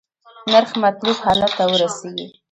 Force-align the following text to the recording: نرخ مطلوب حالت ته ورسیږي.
نرخ 0.51 0.71
مطلوب 0.83 1.17
حالت 1.25 1.51
ته 1.57 1.63
ورسیږي. 1.71 2.25